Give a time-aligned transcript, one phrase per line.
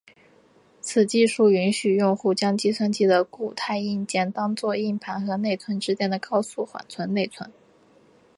[0.81, 7.51] 此技术允许用户将计算机的固态硬盘当做硬盘和内存之间的高速缓存内存。